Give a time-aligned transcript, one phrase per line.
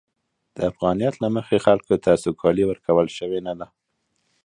[0.55, 3.67] د افغانیت له مخې، خلکو ته سوکالي ورکول شوې نه ده.